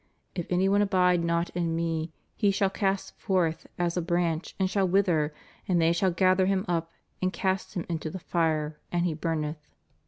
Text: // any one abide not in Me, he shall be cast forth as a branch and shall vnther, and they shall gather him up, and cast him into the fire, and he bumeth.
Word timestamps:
// 0.25 0.49
any 0.49 0.67
one 0.67 0.81
abide 0.81 1.23
not 1.23 1.51
in 1.51 1.75
Me, 1.75 2.11
he 2.35 2.49
shall 2.49 2.69
be 2.69 2.79
cast 2.79 3.15
forth 3.19 3.67
as 3.77 3.95
a 3.95 4.01
branch 4.01 4.55
and 4.57 4.67
shall 4.67 4.89
vnther, 4.89 5.29
and 5.67 5.79
they 5.79 5.93
shall 5.93 6.09
gather 6.09 6.47
him 6.47 6.65
up, 6.67 6.89
and 7.21 7.31
cast 7.31 7.75
him 7.75 7.85
into 7.87 8.09
the 8.09 8.17
fire, 8.17 8.79
and 8.91 9.05
he 9.05 9.13
bumeth. 9.15 9.67